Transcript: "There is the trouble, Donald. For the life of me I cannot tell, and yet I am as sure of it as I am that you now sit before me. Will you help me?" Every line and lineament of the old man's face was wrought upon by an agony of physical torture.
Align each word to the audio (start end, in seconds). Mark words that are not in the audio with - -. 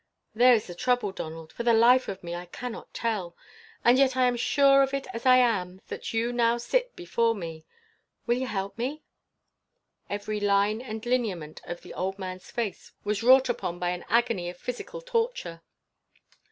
"There 0.33 0.55
is 0.55 0.65
the 0.65 0.73
trouble, 0.73 1.11
Donald. 1.11 1.53
For 1.53 1.61
the 1.61 1.73
life 1.75 2.07
of 2.07 2.23
me 2.23 2.33
I 2.33 2.47
cannot 2.47 2.91
tell, 2.91 3.37
and 3.85 3.99
yet 3.99 4.17
I 4.17 4.25
am 4.25 4.33
as 4.33 4.39
sure 4.39 4.81
of 4.81 4.95
it 4.95 5.05
as 5.13 5.27
I 5.27 5.37
am 5.37 5.79
that 5.89 6.11
you 6.11 6.33
now 6.33 6.57
sit 6.57 6.95
before 6.95 7.35
me. 7.35 7.65
Will 8.25 8.39
you 8.39 8.47
help 8.47 8.79
me?" 8.79 9.03
Every 10.09 10.39
line 10.39 10.81
and 10.81 11.05
lineament 11.05 11.61
of 11.65 11.81
the 11.81 11.93
old 11.93 12.17
man's 12.17 12.49
face 12.49 12.93
was 13.03 13.21
wrought 13.21 13.47
upon 13.47 13.77
by 13.77 13.91
an 13.91 14.03
agony 14.09 14.49
of 14.49 14.57
physical 14.57 15.01
torture. 15.03 15.61